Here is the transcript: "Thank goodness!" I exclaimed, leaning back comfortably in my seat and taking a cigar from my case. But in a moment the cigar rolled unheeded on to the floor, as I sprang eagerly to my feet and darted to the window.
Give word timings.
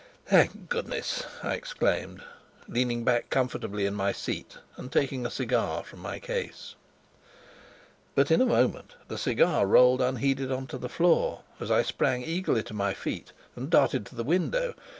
"Thank 0.25 0.67
goodness!" 0.67 1.25
I 1.43 1.53
exclaimed, 1.53 2.23
leaning 2.67 3.03
back 3.03 3.29
comfortably 3.29 3.85
in 3.85 3.93
my 3.93 4.11
seat 4.11 4.57
and 4.75 4.91
taking 4.91 5.27
a 5.27 5.29
cigar 5.29 5.83
from 5.83 5.99
my 5.99 6.17
case. 6.17 6.73
But 8.15 8.31
in 8.31 8.41
a 8.41 8.45
moment 8.47 8.95
the 9.09 9.19
cigar 9.19 9.67
rolled 9.67 10.01
unheeded 10.01 10.51
on 10.51 10.65
to 10.73 10.79
the 10.79 10.89
floor, 10.89 11.41
as 11.59 11.69
I 11.69 11.83
sprang 11.83 12.23
eagerly 12.23 12.63
to 12.63 12.73
my 12.73 12.95
feet 12.95 13.31
and 13.55 13.69
darted 13.69 14.07
to 14.07 14.15
the 14.15 14.23
window. 14.23 14.73